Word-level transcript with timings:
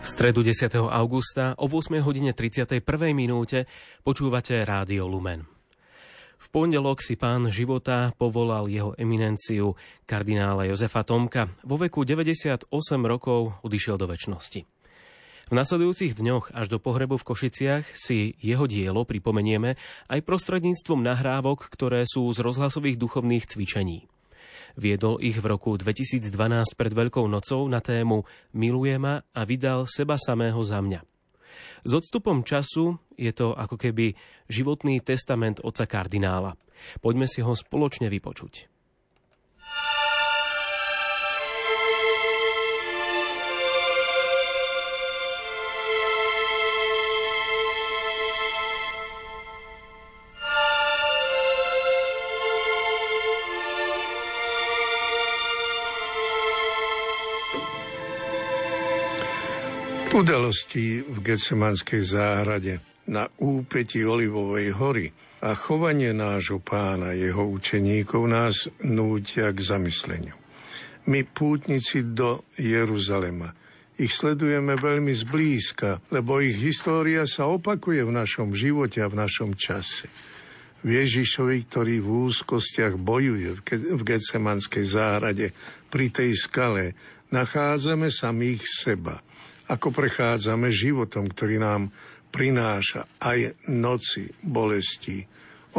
V 0.00 0.06
stredu 0.08 0.40
10. 0.40 0.72
augusta 0.88 1.52
o 1.60 1.68
8 1.68 2.00
hodine 2.00 2.32
31. 2.32 2.80
minúte 3.12 3.68
počúvate 4.00 4.56
Rádio 4.64 5.04
Lumen. 5.04 5.44
V 6.40 6.46
pondelok 6.48 7.04
si 7.04 7.20
pán 7.20 7.52
života 7.52 8.08
povolal 8.16 8.72
jeho 8.72 8.96
eminenciu 8.96 9.76
kardinála 10.08 10.72
Jozefa 10.72 11.04
Tomka. 11.04 11.52
Vo 11.68 11.76
veku 11.76 12.08
98 12.08 12.72
rokov 13.04 13.60
odišiel 13.60 14.00
do 14.00 14.08
väčšnosti. 14.08 14.64
V 15.50 15.52
nasledujúcich 15.52 16.16
dňoch 16.16 16.56
až 16.56 16.72
do 16.72 16.80
pohrebu 16.80 17.20
v 17.20 17.26
Košiciach 17.28 17.92
si 17.92 18.40
jeho 18.40 18.64
dielo 18.64 19.04
pripomenieme 19.04 19.76
aj 20.08 20.24
prostredníctvom 20.24 21.04
nahrávok, 21.04 21.68
ktoré 21.68 22.08
sú 22.08 22.24
z 22.32 22.40
rozhlasových 22.40 22.96
duchovných 22.96 23.44
cvičení. 23.44 24.08
Viedol 24.80 25.20
ich 25.20 25.36
v 25.36 25.44
roku 25.44 25.76
2012 25.76 26.32
pred 26.72 26.92
Veľkou 26.96 27.28
nocou 27.28 27.68
na 27.68 27.84
tému 27.84 28.24
Miluje 28.56 28.96
ma 28.96 29.20
a 29.36 29.44
vydal 29.44 29.84
seba 29.84 30.16
samého 30.16 30.56
za 30.64 30.80
mňa. 30.80 31.04
S 31.84 31.92
odstupom 31.92 32.40
času 32.40 32.96
je 33.12 33.28
to 33.36 33.52
ako 33.52 33.76
keby 33.76 34.16
životný 34.48 35.04
testament 35.04 35.60
oca 35.60 35.84
kardinála. 35.84 36.56
Poďme 37.04 37.28
si 37.28 37.44
ho 37.44 37.52
spoločne 37.52 38.08
vypočuť. 38.08 38.79
Udalosti 60.20 61.00
v 61.00 61.24
Getsemanskej 61.24 62.04
záhrade 62.04 62.84
na 63.08 63.24
úpeti 63.40 64.04
Olivovej 64.04 64.76
hory 64.76 65.08
a 65.40 65.56
chovanie 65.56 66.12
nášho 66.12 66.60
pána, 66.60 67.16
jeho 67.16 67.48
učeníkov 67.48 68.28
nás 68.28 68.68
nútia 68.84 69.48
k 69.48 69.64
zamysleniu. 69.64 70.36
My 71.08 71.24
pútnici 71.24 72.04
do 72.04 72.44
Jeruzalema 72.60 73.56
ich 73.96 74.12
sledujeme 74.12 74.76
veľmi 74.76 75.08
zblízka, 75.08 76.04
lebo 76.12 76.44
ich 76.44 76.60
história 76.60 77.24
sa 77.24 77.48
opakuje 77.48 78.04
v 78.04 78.12
našom 78.12 78.52
živote 78.52 79.00
a 79.00 79.08
v 79.08 79.24
našom 79.24 79.56
čase. 79.56 80.04
V 80.84 81.00
Ježišovi, 81.00 81.64
ktorý 81.64 81.96
v 82.04 82.28
úzkostiach 82.28 83.00
bojuje 83.00 83.56
v 83.72 84.02
Getsemanskej 84.04 84.84
záhrade 84.84 85.56
pri 85.88 86.12
tej 86.12 86.36
skale, 86.36 86.92
nachádzame 87.32 88.12
samých 88.12 88.68
seba– 88.68 89.16
ako 89.70 89.94
prechádzame 89.94 90.74
životom, 90.74 91.30
ktorý 91.30 91.62
nám 91.62 91.94
prináša 92.34 93.06
aj 93.22 93.54
noci, 93.70 94.26
bolesti, 94.42 95.22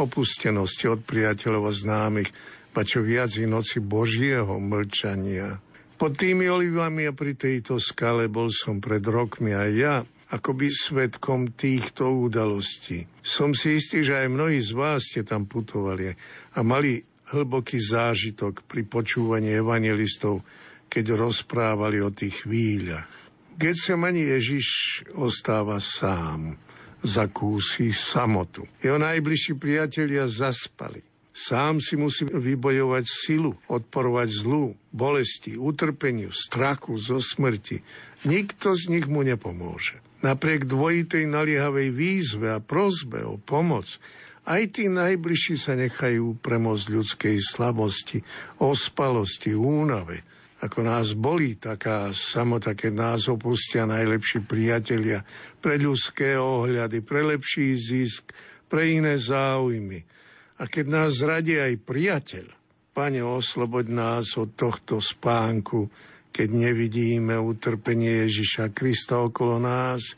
opustenosti 0.00 0.88
od 0.88 1.04
priateľov 1.04 1.68
a 1.68 1.72
známych, 1.72 2.30
pa 2.72 2.88
čo 2.88 3.04
viac 3.04 3.36
i 3.36 3.44
noci 3.44 3.84
Božieho 3.84 4.56
mlčania. 4.56 5.60
Pod 6.00 6.16
tými 6.16 6.48
olivami 6.48 7.04
a 7.04 7.12
pri 7.12 7.36
tejto 7.36 7.76
skale 7.76 8.32
bol 8.32 8.48
som 8.48 8.80
pred 8.80 9.04
rokmi 9.04 9.52
aj 9.52 9.70
ja, 9.76 9.94
akoby 10.32 10.72
svetkom 10.72 11.52
týchto 11.52 12.08
udalostí. 12.08 13.04
Som 13.20 13.52
si 13.52 13.76
istý, 13.76 14.00
že 14.00 14.24
aj 14.24 14.32
mnohí 14.32 14.58
z 14.64 14.72
vás 14.72 15.04
ste 15.04 15.20
tam 15.22 15.44
putovali 15.44 16.08
a 16.56 16.58
mali 16.64 17.04
hlboký 17.36 17.76
zážitok 17.76 18.64
pri 18.64 18.88
počúvaní 18.88 19.52
evangelistov, 19.52 20.40
keď 20.88 21.20
rozprávali 21.20 22.00
o 22.00 22.08
tých 22.08 22.48
chvíľach. 22.48 23.21
Getsemani 23.60 24.32
Ježiš 24.32 24.68
ostáva 25.12 25.76
sám, 25.76 26.56
zakúsi 27.04 27.92
samotu. 27.92 28.64
Jeho 28.80 28.96
najbližší 28.96 29.60
priatelia 29.60 30.24
zaspali. 30.24 31.04
Sám 31.32 31.80
si 31.84 32.00
musí 32.00 32.24
vybojovať 32.28 33.04
silu, 33.04 33.56
odporovať 33.68 34.28
zlu, 34.32 34.76
bolesti, 34.92 35.56
utrpeniu, 35.56 36.32
strachu 36.32 36.96
zo 36.96 37.20
smrti. 37.20 37.80
Nikto 38.24 38.72
z 38.72 38.88
nich 38.88 39.08
mu 39.08 39.20
nepomôže. 39.20 40.00
Napriek 40.24 40.64
dvojitej 40.64 41.28
naliehavej 41.28 41.88
výzve 41.92 42.52
a 42.52 42.60
prozbe 42.60 43.20
o 43.24 43.36
pomoc, 43.36 44.00
aj 44.48 44.80
tí 44.80 44.88
najbližší 44.88 45.56
sa 45.60 45.76
nechajú 45.76 46.40
premôcť 46.40 46.86
ľudskej 46.88 47.36
slabosti, 47.36 48.24
ospalosti, 48.60 49.52
únave– 49.52 50.24
ako 50.62 50.78
nás 50.86 51.18
bolí 51.18 51.58
taká 51.58 52.14
samota, 52.14 52.78
keď 52.78 52.92
nás 52.94 53.20
opustia 53.26 53.82
najlepší 53.82 54.46
priatelia 54.46 55.26
pre 55.58 55.74
ľudské 55.74 56.38
ohľady, 56.38 57.02
pre 57.02 57.26
lepší 57.26 57.74
zisk, 57.74 58.30
pre 58.70 58.94
iné 58.94 59.18
záujmy. 59.18 60.06
A 60.62 60.70
keď 60.70 60.86
nás 60.86 61.18
zradí 61.18 61.58
aj 61.58 61.82
priateľ, 61.82 62.46
Pane, 62.92 63.24
osloboď 63.24 63.86
nás 63.88 64.36
od 64.36 64.52
tohto 64.52 65.00
spánku, 65.00 65.88
keď 66.28 66.48
nevidíme 66.52 67.40
utrpenie 67.40 68.28
Ježiša 68.28 68.68
Krista 68.76 69.16
okolo 69.16 69.56
nás, 69.56 70.12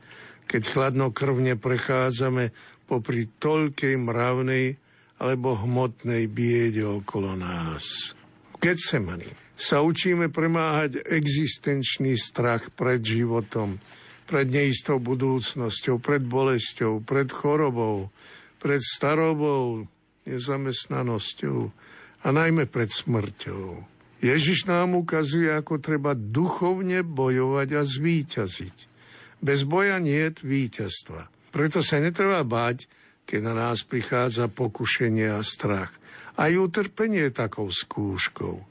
keď 0.51 0.63
chladnokrvne 0.75 1.55
prechádzame 1.55 2.51
popri 2.91 3.31
toľkej 3.39 3.95
mravnej 3.95 4.75
alebo 5.23 5.55
hmotnej 5.55 6.27
biede 6.27 6.83
okolo 6.83 7.39
nás. 7.39 8.13
Getsemani 8.59 9.44
sa 9.55 9.87
učíme 9.87 10.31
premáhať 10.35 11.03
existenčný 11.07 12.19
strach 12.19 12.75
pred 12.75 13.01
životom, 13.03 13.79
pred 14.27 14.51
neistou 14.51 14.99
budúcnosťou, 14.99 16.03
pred 16.03 16.23
bolesťou, 16.27 17.03
pred 17.07 17.31
chorobou, 17.31 18.11
pred 18.59 18.83
starobou, 18.83 19.87
nezamestnanosťou 20.27 21.71
a 22.25 22.29
najmä 22.33 22.67
pred 22.67 22.91
smrťou. 22.91 23.85
Ježiš 24.25 24.65
nám 24.65 24.97
ukazuje, 24.97 25.53
ako 25.53 25.77
treba 25.77 26.17
duchovne 26.17 27.05
bojovať 27.05 27.69
a 27.77 27.83
zvíťaziť. 27.85 28.77
Bez 29.45 29.69
boja 29.69 30.01
nie 30.01 30.33
je 30.33 30.41
víťazstva. 30.41 31.29
Preto 31.53 31.85
sa 31.85 32.01
netreba 32.01 32.41
báť, 32.41 32.89
keď 33.29 33.41
na 33.45 33.55
nás 33.69 33.85
prichádza 33.85 34.49
pokušenie 34.49 35.29
a 35.29 35.45
strach. 35.45 35.93
Aj 36.41 36.49
utrpenie 36.57 37.29
je 37.29 37.37
takou 37.37 37.69
skúškou. 37.69 38.65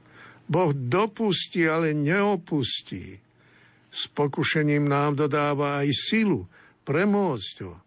Boh 0.47 0.71
dopustí, 0.75 1.65
ale 1.67 1.95
neopustí. 1.95 3.19
S 3.93 4.09
pokušením 4.09 4.89
nám 4.89 5.15
dodáva 5.15 5.85
aj 5.85 5.89
silu 5.93 6.49
premôcť 6.83 7.55
ho. 7.63 7.79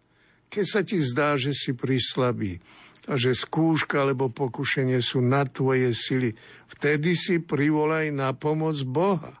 Keď 0.47 0.65
sa 0.65 0.81
ti 0.81 0.97
zdá, 1.03 1.35
že 1.35 1.51
si 1.53 1.75
prislabý 1.75 2.63
a 3.07 3.15
že 3.15 3.35
skúška 3.35 4.03
alebo 4.03 4.31
pokušenie 4.31 4.99
sú 5.03 5.23
na 5.23 5.43
tvoje 5.47 5.91
sily, 5.95 6.35
vtedy 6.71 7.15
si 7.15 7.39
privolaj 7.39 8.11
na 8.11 8.31
pomoc 8.31 8.75
Boha. 8.83 9.39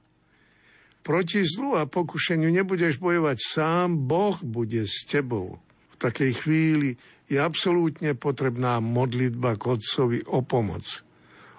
Proti 1.07 1.39
zlu 1.47 1.79
a 1.79 1.87
pokušeniu 1.87 2.51
nebudeš 2.51 2.99
bojovať 2.99 3.37
sám, 3.39 3.95
Boh 3.95 4.35
bude 4.43 4.83
s 4.83 5.07
tebou. 5.07 5.55
V 5.95 5.95
takej 5.95 6.31
chvíli 6.43 6.99
je 7.31 7.39
absolútne 7.39 8.11
potrebná 8.11 8.83
modlitba 8.83 9.55
k 9.55 9.79
Otcovi 9.79 10.19
o 10.27 10.43
pomoc. 10.43 11.06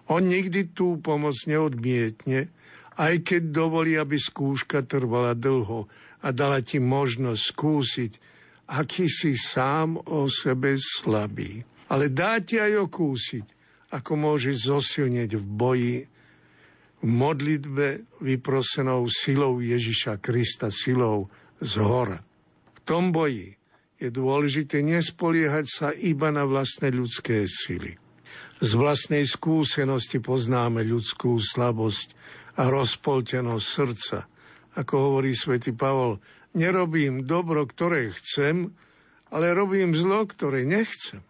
On 0.09 0.25
nikdy 0.25 0.73
tú 0.73 0.97
pomoc 1.05 1.37
neodmietne, 1.45 2.49
aj 2.99 3.15
keď 3.23 3.43
dovolí, 3.55 3.95
aby 3.95 4.19
skúška 4.19 4.83
trvala 4.83 5.37
dlho 5.37 5.87
a 6.25 6.29
dala 6.35 6.65
ti 6.65 6.83
možnosť 6.83 7.43
skúsiť, 7.55 8.13
aký 8.75 9.07
si 9.07 9.39
sám 9.39 10.01
o 10.11 10.27
sebe 10.27 10.75
slabý. 10.81 11.63
Ale 11.89 12.13
dá 12.13 12.43
ti 12.43 12.59
aj 12.59 12.91
okúsiť, 12.91 13.47
ako 13.95 14.13
môžeš 14.19 14.69
zosilnieť 14.69 15.41
v 15.41 15.45
boji 15.45 15.99
v 16.99 17.07
modlitbe 17.07 18.19
vyprosenou 18.19 19.07
silou 19.07 19.63
Ježiša 19.63 20.19
Krista, 20.19 20.69
silou 20.69 21.31
z 21.63 21.79
hora. 21.79 22.19
V 22.75 22.81
tom 22.83 23.15
boji 23.15 23.55
je 24.03 24.09
dôležité 24.11 24.83
nespoliehať 24.83 25.67
sa 25.71 25.89
iba 25.95 26.35
na 26.35 26.43
vlastné 26.43 26.91
ľudské 26.91 27.47
sily. 27.47 28.08
Z 28.59 28.75
vlastnej 28.75 29.23
skúsenosti 29.23 30.19
poznáme 30.19 30.83
ľudskú 30.83 31.39
slabosť 31.39 32.19
a 32.59 32.67
rozpoltenosť 32.67 33.67
srdca. 33.67 34.27
Ako 34.75 34.95
hovorí 34.99 35.31
svätý 35.39 35.71
Pavol, 35.71 36.19
nerobím 36.59 37.23
dobro, 37.23 37.63
ktoré 37.71 38.11
chcem, 38.11 38.75
ale 39.31 39.55
robím 39.55 39.95
zlo, 39.95 40.27
ktoré 40.27 40.67
nechcem. 40.67 41.23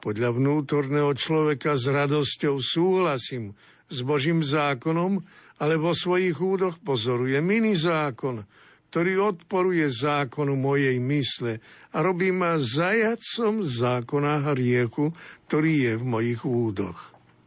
Podľa 0.00 0.32
vnútorného 0.32 1.12
človeka 1.12 1.76
s 1.76 1.84
radosťou 1.86 2.64
súhlasím 2.64 3.52
s 3.92 4.00
Božím 4.00 4.40
zákonom, 4.40 5.20
ale 5.60 5.76
vo 5.76 5.92
svojich 5.92 6.40
údoch 6.40 6.80
pozoruje 6.80 7.38
mini 7.44 7.76
zákon, 7.76 8.48
ktorý 8.92 9.32
odporuje 9.32 9.88
zákonu 9.88 10.52
mojej 10.52 11.00
mysle 11.00 11.64
a 11.96 12.04
robí 12.04 12.28
ma 12.28 12.60
zajacom 12.60 13.64
zákona 13.64 14.52
hriechu, 14.52 15.16
ktorý 15.48 15.72
je 15.88 15.92
v 15.96 16.04
mojich 16.04 16.44
údoch. 16.44 17.00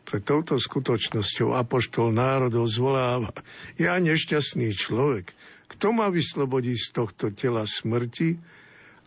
Pre 0.09 0.25
touto 0.25 0.57
skutočnosťou 0.57 1.53
apoštol 1.53 2.17
národov 2.17 2.65
zvoláva, 2.65 3.29
ja 3.77 3.93
nešťastný 4.01 4.73
človek, 4.73 5.37
kto 5.69 5.93
ma 5.93 6.09
vyslobodí 6.09 6.73
z 6.81 6.89
tohto 6.89 7.29
tela 7.29 7.69
smrti, 7.69 8.41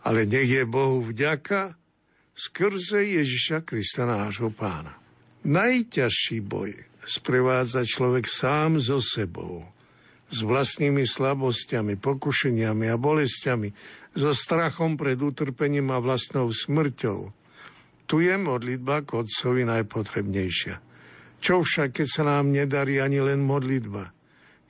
ale 0.07 0.23
nech 0.23 0.47
je 0.47 0.63
Bohu 0.63 1.03
vďaka 1.03 1.75
skrze 2.31 3.19
Ježiša 3.19 3.67
Krista 3.67 4.07
nášho 4.07 4.47
pána. 4.47 4.95
Najťažší 5.43 6.39
boj 6.39 6.87
sprevádza 7.03 7.83
človek 7.83 8.31
sám 8.31 8.79
so 8.79 9.03
sebou, 9.03 9.67
s 10.29 10.39
vlastnými 10.45 11.05
slabosťami, 11.05 11.97
pokušeniami 11.97 12.85
a 12.89 12.95
bolestiami, 13.01 13.69
so 14.13 14.33
strachom 14.33 14.95
pred 14.95 15.17
utrpením 15.17 15.89
a 15.89 15.97
vlastnou 16.01 16.49
smrťou. 16.53 17.33
Tu 18.09 18.15
je 18.25 18.35
modlitba 18.37 19.05
k 19.05 19.21
Otcovi 19.21 19.65
najpotrebnejšia. 19.69 20.81
Čo 21.39 21.61
však, 21.61 22.01
keď 22.01 22.07
sa 22.09 22.23
nám 22.25 22.49
nedarí 22.53 22.97
ani 22.97 23.21
len 23.21 23.45
modlitba? 23.45 24.11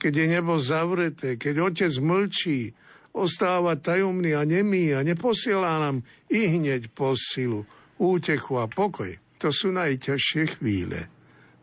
Keď 0.00 0.12
je 0.12 0.26
nebo 0.28 0.56
zavreté, 0.56 1.36
keď 1.36 1.72
Otec 1.72 1.92
mlčí, 2.00 2.72
ostáva 3.12 3.76
tajomný 3.76 4.36
a 4.36 4.44
nemý 4.44 4.96
a 4.96 5.04
neposiela 5.04 5.80
nám 5.80 6.06
i 6.30 6.56
hneď 6.56 6.92
posilu, 6.92 7.68
útechu 8.00 8.60
a 8.60 8.70
pokoj. 8.70 9.18
To 9.40 9.48
sú 9.48 9.72
najťažšie 9.72 10.60
chvíle 10.60 11.08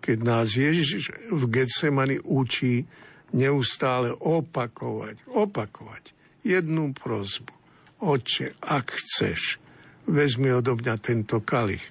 keď 0.07 0.17
nás 0.23 0.55
Ježiš 0.55 1.11
v 1.35 1.43
Getsemani 1.51 2.23
učí 2.23 2.87
neustále 3.33 4.13
opakovať, 4.13 5.25
opakovať 5.27 6.03
jednu 6.43 6.95
prozbu. 6.95 7.53
Oče, 7.97 8.61
ak 8.61 8.93
chceš, 8.93 9.57
vezmi 10.05 10.53
odo 10.53 10.77
mňa 10.77 10.95
tento 11.01 11.41
kalich, 11.41 11.83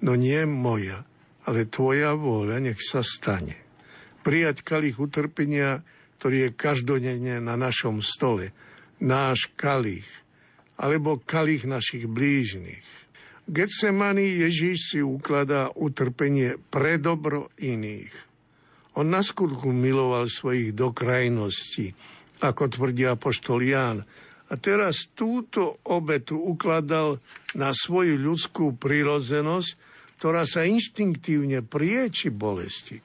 no 0.00 0.16
nie 0.16 0.42
moja, 0.48 1.04
ale 1.44 1.68
tvoja 1.68 2.16
vôľa 2.16 2.64
nech 2.64 2.80
sa 2.80 3.04
stane. 3.04 3.60
Prijať 4.24 4.64
kalich 4.64 4.96
utrpenia, 4.96 5.84
ktorý 6.18 6.48
je 6.48 6.56
každodenne 6.56 7.42
na 7.42 7.58
našom 7.58 8.00
stole, 8.00 8.54
náš 9.02 9.50
kalich, 9.58 10.06
alebo 10.78 11.20
kalich 11.20 11.68
našich 11.68 12.08
blížnych 12.08 13.02
Getsemani 13.50 14.38
Ježíš 14.46 14.94
si 14.94 15.00
ukladá 15.02 15.74
utrpenie 15.74 16.62
pre 16.70 16.94
dobro 17.02 17.50
iných. 17.58 18.31
On 18.92 19.08
na 19.08 19.24
skutku 19.24 19.72
miloval 19.72 20.28
svojich 20.28 20.76
do 20.76 20.92
krajnosti, 20.92 21.96
ako 22.44 22.68
tvrdí 22.68 23.08
apoštol 23.08 23.64
Ján. 23.64 23.98
A 24.52 24.60
teraz 24.60 25.08
túto 25.16 25.80
obetu 25.88 26.36
ukladal 26.36 27.16
na 27.56 27.72
svoju 27.72 28.20
ľudskú 28.20 28.76
prirodzenosť, 28.76 29.70
ktorá 30.20 30.44
sa 30.44 30.68
inštinktívne 30.68 31.64
prieči 31.64 32.28
bolesti. 32.28 33.00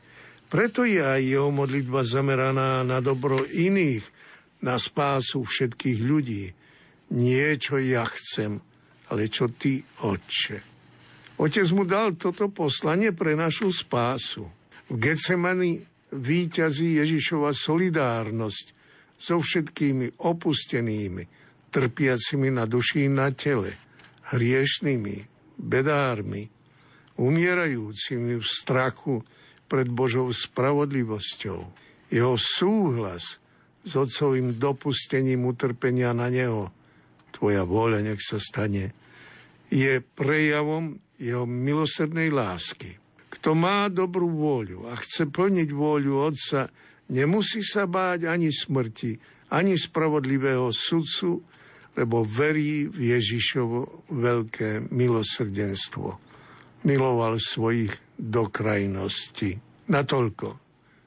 Preto 0.51 0.83
je 0.83 0.99
aj 0.99 1.23
jeho 1.23 1.51
modlitba 1.51 2.03
zameraná 2.03 2.83
na 2.83 2.99
dobro 2.99 3.43
iných, 3.47 4.03
na 4.63 4.75
spásu 4.75 5.47
všetkých 5.47 5.99
ľudí. 6.03 6.51
Nie, 7.15 7.55
čo 7.55 7.79
ja 7.79 8.03
chcem, 8.03 8.59
ale 9.07 9.31
čo 9.31 9.47
ty, 9.47 9.79
Otče. 10.03 10.59
Otec 11.39 11.67
mu 11.71 11.87
dal 11.87 12.17
toto 12.19 12.51
poslanie 12.51 13.13
pre 13.13 13.37
našu 13.37 13.71
spásu. 13.71 14.56
V 14.87 14.95
Getsemani 14.95 15.83
výťazí 16.15 17.03
Ježišova 17.03 17.51
solidárnosť 17.51 18.65
so 19.19 19.41
všetkými 19.43 20.21
opustenými, 20.23 21.23
trpiacimi 21.73 22.47
na 22.53 22.63
duši 22.63 23.11
na 23.11 23.27
tele, 23.35 23.75
hriešnými, 24.31 25.15
bedármi, 25.59 26.47
umierajúcimi 27.19 28.39
v 28.39 28.45
strachu 28.45 29.25
pred 29.67 29.91
Božou 29.91 30.31
spravodlivosťou. 30.31 31.59
Jeho 32.07 32.35
súhlas 32.39 33.43
s 33.83 33.91
otcovým 33.91 34.55
dopustením 34.55 35.43
utrpenia 35.51 36.15
na 36.15 36.31
neho 36.31 36.71
tvoja 37.35 37.67
vôľa 37.67 38.07
nech 38.07 38.23
sa 38.23 38.39
stane, 38.39 38.95
je 39.67 39.99
prejavom 40.15 40.95
jeho 41.19 41.43
milosrdnej 41.43 42.31
lásky. 42.31 42.95
Kto 43.47 43.55
má 43.55 43.87
dobrú 43.87 44.27
vôľu 44.27 44.91
a 44.91 44.99
chce 44.99 45.31
plniť 45.31 45.71
vôľu 45.71 46.19
Otca, 46.19 46.67
nemusí 47.07 47.63
sa 47.63 47.87
báť 47.87 48.27
ani 48.27 48.51
smrti, 48.51 49.15
ani 49.55 49.79
spravodlivého 49.79 50.67
sudcu, 50.75 51.47
lebo 51.95 52.27
verí 52.27 52.91
v 52.91 53.15
Ježišovo 53.15 54.03
veľké 54.11 54.91
milosrdenstvo. 54.91 56.19
Miloval 56.83 57.39
svojich 57.39 57.95
do 58.19 58.51
krajnosti. 58.51 59.55
Natoľko, 59.87 60.59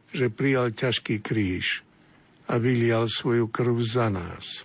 že 0.08 0.32
prijal 0.32 0.72
ťažký 0.72 1.20
kríž 1.20 1.84
a 2.48 2.56
vylial 2.56 3.04
svoju 3.04 3.52
krv 3.52 3.84
za 3.84 4.08
nás. 4.08 4.64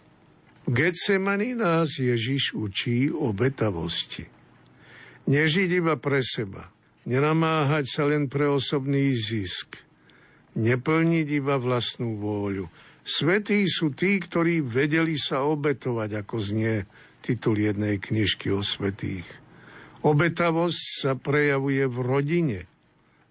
V 0.63 0.79
Getsemani 0.79 1.59
nás 1.59 1.99
Ježiš 1.99 2.55
učí 2.55 3.11
obetavosti. 3.11 4.31
Nežiť 5.27 5.69
iba 5.83 5.99
pre 5.99 6.23
seba, 6.23 6.71
nenamáhať 7.05 7.85
sa 7.87 8.03
len 8.09 8.29
pre 8.29 8.49
osobný 8.49 9.13
zisk, 9.17 9.81
neplniť 10.57 11.27
iba 11.37 11.55
vlastnú 11.57 12.17
vôľu. 12.17 12.67
Svetí 13.05 13.61
sú 13.69 13.93
tí, 13.93 14.17
ktorí 14.17 14.65
vedeli 14.65 15.15
sa 15.15 15.45
obetovať, 15.45 16.25
ako 16.25 16.35
znie 16.41 16.89
titul 17.21 17.61
jednej 17.61 18.01
knižky 18.01 18.49
o 18.49 18.65
svetých. 18.65 19.25
Obetavosť 20.01 20.81
sa 21.05 21.11
prejavuje 21.17 21.85
v 21.85 21.97
rodine, 22.01 22.59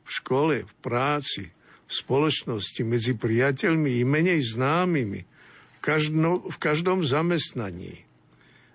v 0.07 0.11
škole, 0.11 0.57
v 0.67 0.73
práci, 0.83 1.51
v 1.87 1.93
spoločnosti, 1.93 2.83
medzi 2.87 3.15
priateľmi 3.19 3.99
i 3.99 4.03
menej 4.03 4.41
známymi– 4.55 5.23
každom, 5.85 6.49
v 6.49 6.57
každom 6.57 7.05
zamestnaní. 7.05 8.09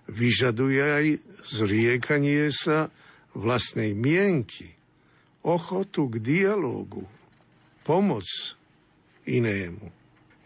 Vyžaduje 0.06 0.82
aj 0.82 1.06
zriekanie 1.42 2.54
sa 2.54 2.94
vlastnej 3.34 3.98
mienky, 3.98 4.78
ochotu 5.42 6.08
k 6.10 6.14
dialógu, 6.20 7.04
pomoc 7.86 8.26
inému. 9.26 9.92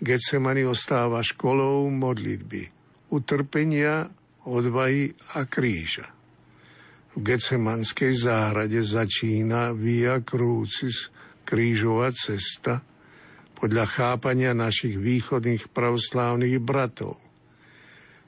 Getsemani 0.05 0.69
ostáva 0.69 1.25
školou 1.25 1.89
modlitby, 1.89 2.69
utrpenia, 3.15 4.11
odvahy 4.45 5.17
a 5.39 5.49
kríža. 5.49 6.11
V 7.15 7.23
Getsemanskej 7.23 8.13
záhrade 8.19 8.83
začína 8.83 9.71
Via 9.73 10.19
Crucis, 10.21 11.15
krížová 11.47 12.11
cesta– 12.11 12.81
podľa 13.65 13.89
chápania 13.89 14.53
našich 14.53 15.01
východných 15.01 15.73
pravoslávnych 15.73 16.61
bratov. 16.61 17.17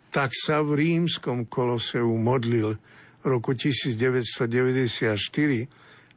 Tak 0.08 0.32
sa 0.32 0.64
v 0.64 0.80
rímskom 0.80 1.44
koloseu 1.44 2.08
modlil 2.08 2.80
v 3.20 3.24
roku 3.26 3.52
1994 3.52 4.48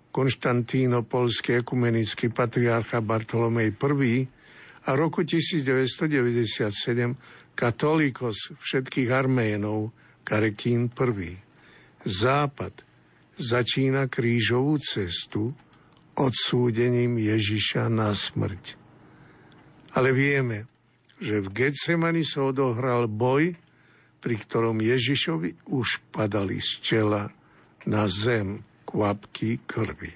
konštantínopolský 0.09 1.61
ekumenický 1.61 2.33
patriarcha 2.33 3.01
Bartolomej 3.01 3.77
I 3.77 4.25
a 4.89 4.97
roku 4.97 5.21
1997 5.21 7.53
katolíkos 7.53 8.37
všetkých 8.57 9.09
Arménov 9.13 9.93
Karekín 10.25 10.89
I. 10.89 11.33
Západ 12.05 12.73
začína 13.37 14.09
krížovú 14.09 14.81
cestu 14.81 15.53
odsúdením 16.19 17.15
Ježiša 17.15 17.87
na 17.87 18.11
smrť. 18.11 18.75
Ale 19.95 20.11
vieme, 20.11 20.67
že 21.19 21.43
v 21.43 21.47
Getsemani 21.51 22.23
sa 22.23 22.47
odohral 22.47 23.07
boj, 23.07 23.55
pri 24.19 24.35
ktorom 24.35 24.83
Ježišovi 24.83 25.71
už 25.71 26.03
padali 26.11 26.59
z 26.59 26.71
čela 26.83 27.31
na 27.87 28.03
zem 28.11 28.67
kvapky 28.89 29.59
krvi. 29.67 30.11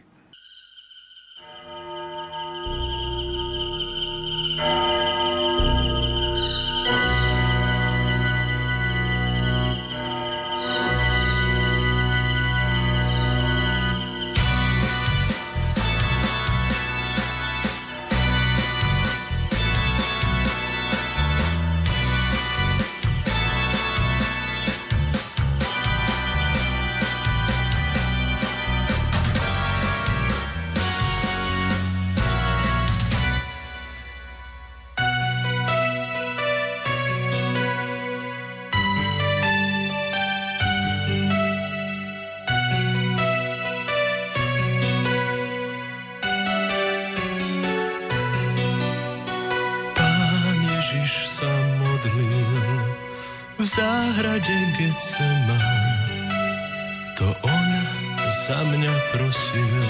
Prosil, 59.14 59.86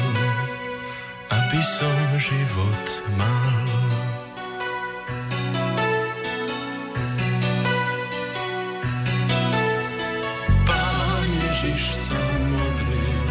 aby 1.32 1.60
som 1.64 1.98
život 2.20 2.88
mal. 3.16 3.64
Pán 10.68 11.28
Ježiš 11.40 11.84
sa 12.04 12.20
modlil 12.52 13.24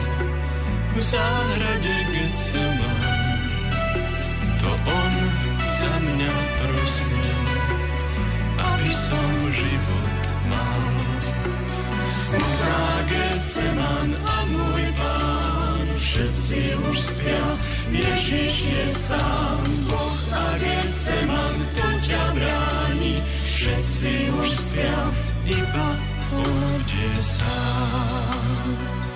v 0.97 0.99
záhrade 1.05 1.97
Getseman. 2.09 3.05
To 4.65 4.71
on 4.73 5.15
za 5.61 5.93
mňa 6.01 6.35
prosil, 6.57 7.37
aby 8.57 8.91
som 8.97 9.29
život 9.53 10.25
mal. 10.49 10.85
Smutná 12.09 12.81
Getseman 13.13 14.32
Ježiš 18.23 18.71
je 18.71 18.87
sám, 19.11 19.59
Boh 19.91 20.23
a 20.31 20.55
Getseman, 20.55 21.59
kto 21.59 21.87
ťa 22.07 22.23
bráni, 22.39 23.19
všetci 23.43 24.31
už 24.31 24.51
spia, 24.55 25.11
iba 25.51 25.89
on 26.31 26.79
sám. 27.19 29.12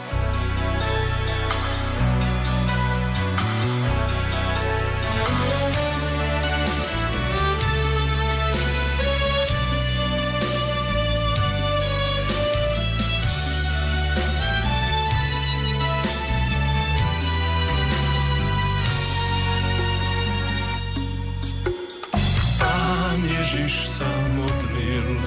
Ježiš 23.66 23.98
sa 23.98 24.12
modlil 24.38 25.18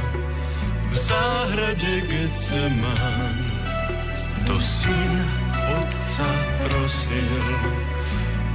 v 0.88 0.96
záhrade 0.96 2.08
Getseman. 2.08 3.36
To 4.48 4.56
syn 4.56 5.14
otca 5.68 6.30
prosil, 6.64 7.44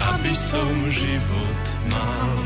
aby 0.00 0.32
som 0.32 0.72
život 0.88 1.64
mal. 1.92 2.40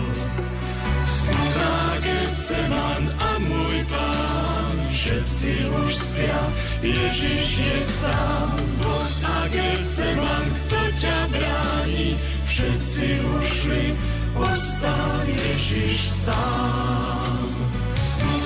Smutná 1.07 1.79
Getseman 2.03 3.07
a 3.07 3.31
môj 3.39 3.87
pán, 3.87 4.75
všetci 4.91 5.71
už 5.79 5.95
spia, 5.95 6.43
Ježiš 6.83 7.47
je 7.55 7.79
sám. 8.03 8.59
Boh 8.83 9.15
a 9.23 9.39
Getseman, 9.55 10.43
kto 10.43 10.81
ťa 11.07 11.19
bráni, 11.31 12.19
všetci 12.51 13.07
ušli, 13.31 13.95
ostal 14.35 15.23
Ježiš 15.27 16.01
sám. 16.27 17.28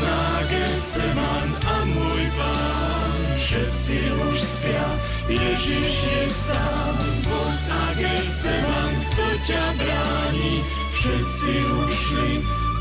Smutná 0.03 0.43
Getseman 0.51 1.51
a 1.63 1.77
môj 1.87 2.25
pán, 2.35 3.15
všetci 3.39 3.99
už 4.19 4.35
spia, 4.35 4.89
Ježiš 5.31 5.95
je 5.95 6.23
sám. 6.27 6.99
Boh 7.23 7.59
a 7.71 7.83
Getseman, 7.95 8.93
kto 8.99 9.27
ťa 9.47 9.65
bráni, 9.79 10.67
všetci 10.91 11.55
ušli, 11.87 12.33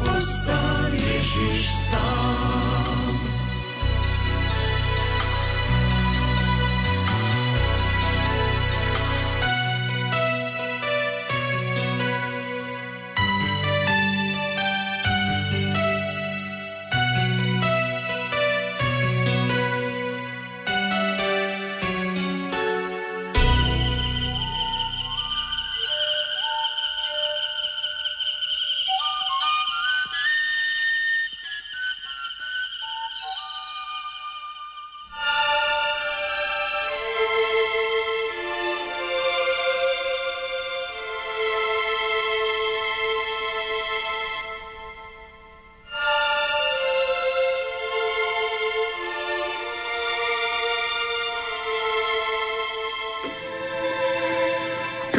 ostal 0.01 0.89
Ježiš 0.97 1.61
sám. 1.93 3.00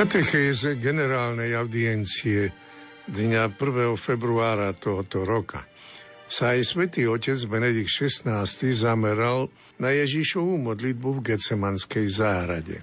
Katechéze 0.02 0.82
generálnej 0.82 1.54
audiencie 1.54 2.50
dňa 3.06 3.54
1. 3.54 3.94
februára 3.94 4.74
tohoto 4.74 5.22
roka 5.22 5.62
sa 6.26 6.58
aj 6.58 6.74
svätý 6.74 7.06
otec 7.06 7.38
Benedikt 7.46 7.86
XVI 7.86 8.42
zameral 8.74 9.46
na 9.78 9.94
Ježišovú 9.94 10.58
modlitbu 10.58 11.22
v 11.22 11.24
Getsemanskej 11.30 12.06
záhrade. 12.18 12.82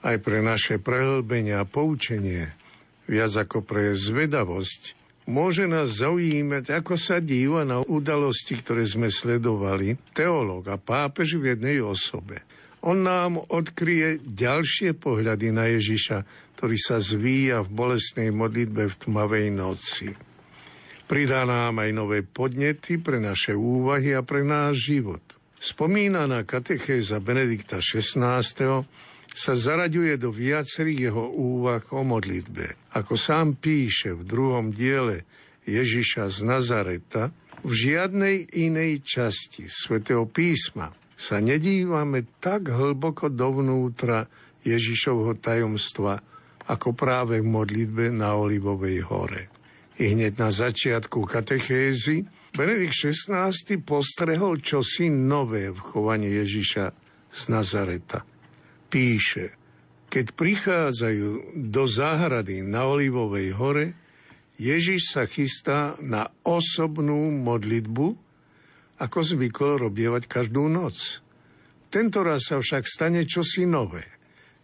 Aj 0.00 0.16
pre 0.24 0.40
naše 0.40 0.80
prehlbenie 0.80 1.52
a 1.52 1.68
poučenie, 1.68 2.56
viac 3.04 3.36
ako 3.44 3.60
pre 3.60 3.92
zvedavosť, 3.92 4.96
môže 5.28 5.68
nás 5.68 6.00
zaujímať, 6.00 6.80
ako 6.80 6.96
sa 6.96 7.20
díva 7.20 7.68
na 7.68 7.84
udalosti, 7.84 8.56
ktoré 8.56 8.88
sme 8.88 9.12
sledovali, 9.12 10.00
teológ 10.16 10.64
a 10.72 10.80
pápež 10.80 11.36
v 11.44 11.52
jednej 11.52 11.84
osobe. 11.84 12.40
On 12.86 12.94
nám 12.94 13.42
odkryje 13.50 14.22
ďalšie 14.22 14.94
pohľady 14.94 15.50
na 15.50 15.66
Ježiša, 15.66 16.22
ktorý 16.58 16.76
sa 16.78 17.02
zvíja 17.02 17.66
v 17.66 17.74
bolestnej 17.74 18.30
modlitbe 18.30 18.86
v 18.86 18.94
tmavej 19.02 19.46
noci. 19.50 20.14
Pridá 21.08 21.42
nám 21.48 21.82
aj 21.82 21.90
nové 21.90 22.20
podnety 22.22 23.00
pre 23.00 23.18
naše 23.18 23.56
úvahy 23.56 24.14
a 24.14 24.22
pre 24.22 24.44
náš 24.44 24.92
život. 24.92 25.24
Spomínaná 25.58 26.46
katechéza 26.46 27.18
Benedikta 27.18 27.82
XVI. 27.82 28.44
sa 29.34 29.54
zaraďuje 29.58 30.14
do 30.20 30.30
viacerých 30.30 31.10
jeho 31.10 31.24
úvah 31.34 31.82
o 31.90 32.06
modlitbe. 32.06 32.94
Ako 32.94 33.18
sám 33.18 33.58
píše 33.58 34.14
v 34.14 34.22
druhom 34.22 34.70
diele 34.70 35.26
Ježiša 35.66 36.30
z 36.30 36.38
Nazareta, 36.46 37.34
v 37.66 37.72
žiadnej 37.74 38.54
inej 38.54 39.02
časti 39.02 39.66
svätého 39.66 40.30
písma 40.30 40.94
sa 41.18 41.42
nedívame 41.42 42.30
tak 42.38 42.70
hlboko 42.70 43.26
dovnútra 43.26 44.30
Ježišovho 44.62 45.34
tajomstva, 45.42 46.22
ako 46.70 46.94
práve 46.94 47.42
v 47.42 47.50
modlitbe 47.50 48.14
na 48.14 48.38
Olivovej 48.38 49.02
hore. 49.10 49.50
I 49.98 50.14
hneď 50.14 50.38
na 50.38 50.54
začiatku 50.54 51.26
katechézy 51.26 52.22
Benedikt 52.54 52.94
XVI 52.94 53.50
postrehol 53.82 54.62
čosi 54.62 55.10
nové 55.10 55.74
v 55.74 55.78
chovaní 55.82 56.30
Ježiša 56.38 56.86
z 57.34 57.42
Nazareta. 57.50 58.22
Píše, 58.88 59.58
keď 60.08 60.32
prichádzajú 60.38 61.58
do 61.58 61.84
záhrady 61.84 62.62
na 62.62 62.88
Olivovej 62.88 63.52
hore, 63.58 63.86
Ježiš 64.56 65.12
sa 65.12 65.26
chystá 65.28 65.98
na 66.00 66.30
osobnú 66.46 67.30
modlitbu, 67.42 68.27
ako 68.98 69.18
zvykol 69.22 69.88
robievať 69.88 70.26
každú 70.26 70.66
noc. 70.66 71.22
Tento 71.88 72.20
raz 72.20 72.50
sa 72.50 72.60
však 72.60 72.84
stane 72.84 73.24
čosi 73.24 73.64
nové. 73.64 74.04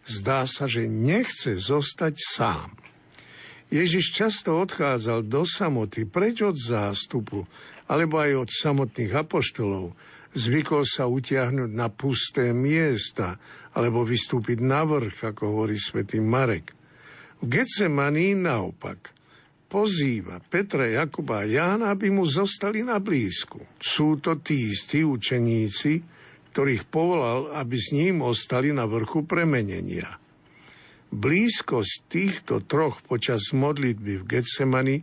Zdá 0.05 0.45
sa, 0.45 0.69
že 0.69 0.85
nechce 0.85 1.57
zostať 1.57 2.13
sám. 2.21 2.69
Ježiš 3.73 4.13
často 4.13 4.61
odchádzal 4.61 5.25
do 5.25 5.41
samoty, 5.41 6.05
preč 6.05 6.45
od 6.45 6.53
zástupu, 6.53 7.49
alebo 7.89 8.21
aj 8.21 8.45
od 8.45 8.49
samotných 8.53 9.25
apoštolov. 9.25 9.97
Zvykol 10.37 10.85
sa 10.85 11.09
utiahnuť 11.09 11.71
na 11.73 11.89
pusté 11.89 12.53
miesta, 12.53 13.41
alebo 13.73 14.05
vystúpiť 14.05 14.61
na 14.61 14.85
vrch, 14.85 15.33
ako 15.33 15.41
hovorí 15.49 15.81
svätý 15.81 16.21
Marek. 16.21 16.77
V 17.41 17.49
Getsemani 17.49 18.37
naopak– 18.37 19.09
pozýva 19.75 20.39
Petra, 20.39 20.87
Jakuba 20.87 21.43
a 21.43 21.49
Jána, 21.51 21.91
aby 21.91 22.07
mu 22.07 22.23
zostali 22.23 22.79
na 22.79 22.95
blízku. 23.03 23.59
Sú 23.75 24.23
to 24.23 24.39
tí 24.39 24.71
istí 24.71 25.03
učeníci, 25.03 25.99
ktorých 26.55 26.87
povolal, 26.87 27.51
aby 27.59 27.75
s 27.75 27.91
ním 27.91 28.23
ostali 28.23 28.71
na 28.71 28.87
vrchu 28.87 29.27
premenenia. 29.27 30.15
Blízkosť 31.11 32.07
týchto 32.07 32.63
troch 32.63 33.03
počas 33.03 33.51
modlitby 33.51 34.23
v 34.23 34.27
Getsemani 34.31 34.97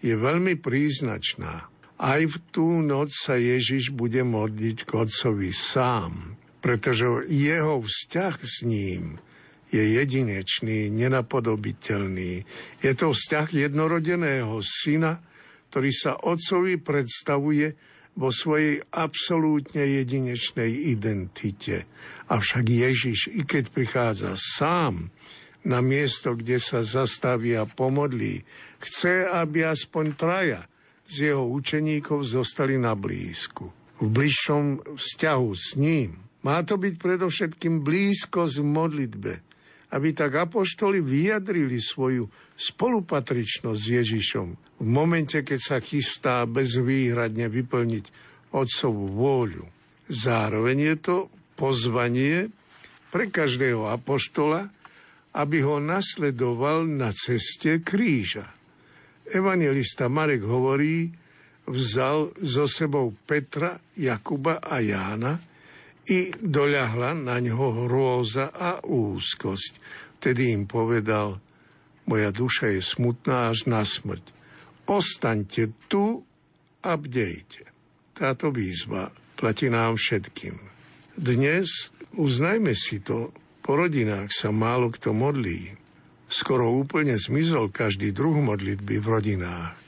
je 0.00 0.16
veľmi 0.16 0.56
príznačná. 0.56 1.68
Aj 2.00 2.22
v 2.24 2.36
tú 2.48 2.80
noc 2.80 3.12
sa 3.12 3.36
Ježiš 3.36 3.92
bude 3.92 4.24
modliť 4.24 4.88
k 4.88 4.90
Otcovi 5.04 5.52
sám, 5.52 6.40
pretože 6.64 7.28
jeho 7.28 7.84
vzťah 7.84 8.34
s 8.40 8.64
ním 8.64 9.20
je 9.74 9.98
jedinečný, 9.98 10.94
nenapodobiteľný. 10.94 12.46
Je 12.78 12.92
to 12.94 13.10
vzťah 13.10 13.66
jednorodeného 13.66 14.62
syna, 14.62 15.18
ktorý 15.74 15.90
sa 15.90 16.14
Otcovi 16.22 16.78
predstavuje 16.78 17.74
vo 18.14 18.30
svojej 18.30 18.78
absolútne 18.94 19.82
jedinečnej 19.82 20.70
identite. 20.94 21.90
Avšak 22.30 22.62
Ježiš, 22.70 23.34
i 23.34 23.42
keď 23.42 23.74
prichádza 23.74 24.38
sám 24.38 25.10
na 25.66 25.82
miesto, 25.82 26.38
kde 26.38 26.62
sa 26.62 26.86
zastaví 26.86 27.58
a 27.58 27.66
pomodlí, 27.66 28.46
chce, 28.78 29.26
aby 29.26 29.66
aspoň 29.66 30.04
traja 30.14 30.62
z 31.10 31.34
jeho 31.34 31.50
učeníkov 31.50 32.22
zostali 32.22 32.78
na 32.78 32.94
blízku. 32.94 33.74
V 33.98 34.06
bližšom 34.06 34.94
vzťahu 34.94 35.50
s 35.50 35.74
ním. 35.74 36.22
Má 36.44 36.60
to 36.62 36.76
byť 36.76 36.94
predovšetkým 37.00 37.82
blízkosť 37.82 38.60
v 38.60 38.66
modlitbe, 38.68 39.32
aby 39.94 40.10
tak 40.10 40.34
apoštoli 40.34 40.98
vyjadrili 40.98 41.78
svoju 41.78 42.26
spolupatričnosť 42.58 43.78
s 43.78 43.86
Ježišom 44.02 44.48
v 44.82 44.88
momente, 44.90 45.38
keď 45.46 45.60
sa 45.62 45.78
chystá 45.78 46.42
bezvýhradne 46.50 47.46
vyplniť 47.46 48.04
Otcovú 48.54 49.10
vôľu. 49.10 49.66
Zároveň 50.10 50.94
je 50.94 50.96
to 50.98 51.16
pozvanie 51.54 52.50
pre 53.10 53.30
každého 53.30 53.90
apoštola, 53.90 54.70
aby 55.34 55.62
ho 55.62 55.82
nasledoval 55.82 56.86
na 56.86 57.10
ceste 57.10 57.82
kríža. 57.82 58.46
Evangelista 59.26 60.06
Marek 60.06 60.46
hovorí, 60.46 61.10
vzal 61.66 62.30
so 62.38 62.70
sebou 62.70 63.10
Petra, 63.26 63.80
Jakuba 63.98 64.62
a 64.62 64.78
Jána, 64.78 65.53
i 66.08 66.32
doľahla 66.36 67.16
na 67.16 67.40
ňo 67.40 67.88
hrôza 67.88 68.52
a 68.52 68.80
úzkosť. 68.84 69.80
Vtedy 70.20 70.56
im 70.56 70.64
povedal, 70.64 71.40
moja 72.04 72.32
duša 72.32 72.72
je 72.76 72.80
smutná 72.84 73.52
až 73.52 73.68
na 73.68 73.84
smrť. 73.84 74.24
Ostaňte 74.84 75.72
tu 75.88 76.24
a 76.84 76.92
bdejte. 76.96 77.64
Táto 78.12 78.52
výzva 78.52 79.08
platí 79.40 79.72
nám 79.72 79.96
všetkým. 79.96 80.56
Dnes 81.16 81.92
uznajme 82.16 82.76
si 82.76 83.00
to, 83.00 83.32
po 83.64 83.80
rodinách 83.80 84.28
sa 84.28 84.52
málo 84.52 84.92
kto 84.92 85.16
modlí. 85.16 85.72
Skoro 86.28 86.68
úplne 86.72 87.16
zmizol 87.16 87.72
každý 87.72 88.12
druh 88.12 88.36
modlitby 88.36 89.00
v 89.00 89.06
rodinách. 89.08 89.83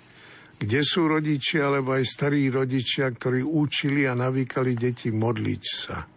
Kde 0.56 0.80
sú 0.80 1.04
rodičia 1.04 1.68
alebo 1.68 1.92
aj 1.92 2.04
starí 2.08 2.48
rodičia, 2.48 3.12
ktorí 3.12 3.44
učili 3.44 4.08
a 4.08 4.16
navykali 4.16 4.72
deti 4.72 5.12
modliť 5.12 5.62
sa? 5.68 6.08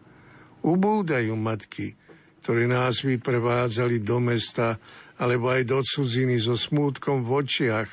Ubúdajú 0.63 1.36
matky, 1.36 1.91
ktoré 2.39 2.63
nás 2.63 3.04
vyprevádzali 3.04 3.99
do 3.99 4.23
mesta 4.23 4.80
alebo 5.19 5.52
aj 5.52 5.67
do 5.67 5.84
cudziny 5.84 6.39
so 6.39 6.56
smútkom 6.56 7.28
v 7.28 7.43
očiach 7.43 7.89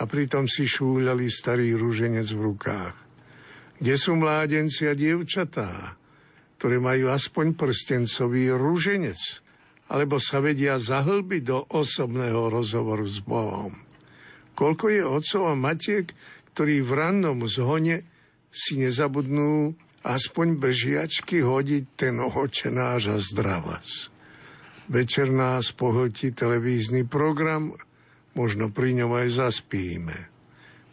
a 0.00 0.02
pritom 0.08 0.48
si 0.48 0.64
šúľali 0.64 1.28
starý 1.28 1.76
rúženec 1.76 2.24
v 2.32 2.40
rukách. 2.40 2.96
Kde 3.76 3.94
sú 4.00 4.16
mládenci 4.16 4.88
a 4.88 4.96
dievčatá, 4.96 6.00
ktoré 6.56 6.80
majú 6.80 7.12
aspoň 7.12 7.52
prstencový 7.52 8.48
rúženec, 8.56 9.18
alebo 9.92 10.16
sa 10.16 10.40
vedia 10.40 10.80
zahlbiť 10.80 11.42
do 11.44 11.68
osobného 11.68 12.48
rozhovoru 12.48 13.04
s 13.04 13.20
Bohom. 13.20 13.91
Koľko 14.52 14.84
je 14.92 15.02
otcov 15.02 15.42
a 15.48 15.54
matiek, 15.56 16.06
ktorí 16.52 16.84
v 16.84 16.90
rannom 16.92 17.44
zhone 17.48 18.04
si 18.52 18.76
nezabudnú 18.76 19.72
aspoň 20.04 20.60
bežiačky 20.60 21.40
hodiť 21.40 21.84
ten 21.96 22.20
očenáš 22.20 23.02
a 23.08 23.16
zdravas. 23.22 24.12
Večer 24.92 25.32
nás 25.32 25.72
pohltí 25.72 26.34
televízny 26.34 27.08
program, 27.08 27.72
možno 28.36 28.68
pri 28.68 28.98
ňom 28.98 29.14
aj 29.14 29.28
zaspíme. 29.40 30.28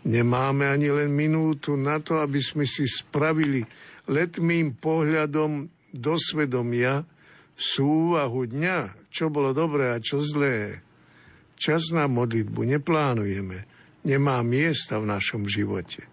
Nemáme 0.08 0.72
ani 0.72 0.88
len 0.96 1.12
minútu 1.12 1.76
na 1.76 2.00
to, 2.00 2.24
aby 2.24 2.40
sme 2.40 2.64
si 2.64 2.88
spravili 2.88 3.68
letmým 4.08 4.80
pohľadom 4.80 5.68
do 5.92 6.16
svedomia 6.16 7.04
súvahu 7.60 8.48
dňa, 8.48 9.12
čo 9.12 9.28
bolo 9.28 9.52
dobré 9.52 9.92
a 9.92 10.00
čo 10.00 10.24
zlé. 10.24 10.80
Čas 11.60 11.92
na 11.92 12.08
modlitbu 12.08 12.80
neplánujeme, 12.80 13.68
nemá 14.08 14.40
miesta 14.48 14.96
v 14.96 15.12
našom 15.12 15.44
živote. 15.44 16.08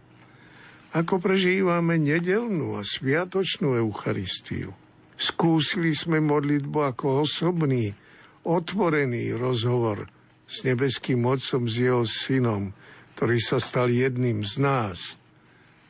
Ako 0.91 1.23
prežívame 1.23 2.03
nedelnú 2.03 2.75
a 2.75 2.83
sviatočnú 2.83 3.79
Eucharistiu. 3.79 4.75
Skúsili 5.15 5.95
sme 5.95 6.19
modlitbu 6.19 6.79
ako 6.83 7.23
osobný, 7.23 7.95
otvorený 8.43 9.39
rozhovor 9.39 10.11
s 10.51 10.67
nebeským 10.67 11.23
Otcom, 11.23 11.71
s 11.71 11.79
jeho 11.79 12.03
synom, 12.03 12.75
ktorý 13.15 13.39
sa 13.39 13.63
stal 13.63 13.87
jedným 13.87 14.43
z 14.43 14.59
nás, 14.59 14.99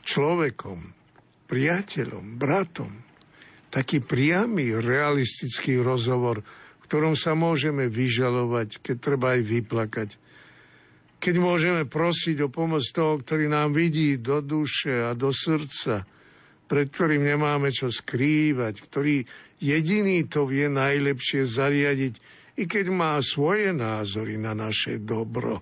človekom, 0.04 0.92
priateľom, 1.48 2.36
bratom. 2.36 3.02
Taký 3.72 4.04
priamy, 4.04 4.76
realistický 4.78 5.80
rozhovor, 5.80 6.44
ktorom 6.86 7.18
sa 7.18 7.34
môžeme 7.34 7.90
vyžalovať, 7.90 8.78
keď 8.78 8.96
treba 9.02 9.34
aj 9.34 9.42
vyplakať. 9.42 10.08
Keď 11.18 11.34
môžeme 11.42 11.82
prosiť 11.82 12.46
o 12.46 12.48
pomoc 12.48 12.86
toho, 12.94 13.18
ktorý 13.18 13.50
nám 13.50 13.74
vidí 13.74 14.14
do 14.22 14.38
duše 14.38 15.10
a 15.10 15.18
do 15.18 15.34
srdca, 15.34 16.06
pred 16.70 16.86
ktorým 16.90 17.26
nemáme 17.26 17.74
čo 17.74 17.90
skrývať, 17.90 18.86
ktorý 18.86 19.26
jediný 19.58 20.26
to 20.30 20.46
vie 20.46 20.70
najlepšie 20.70 21.42
zariadiť, 21.42 22.14
i 22.56 22.64
keď 22.64 22.86
má 22.94 23.18
svoje 23.20 23.74
názory 23.74 24.38
na 24.38 24.54
naše 24.54 25.02
dobro. 25.02 25.60